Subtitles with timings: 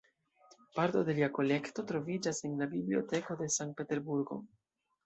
[0.79, 4.43] Parto de lia kolekto troviĝas en la Biblioteko de Sankt-Peterburgo.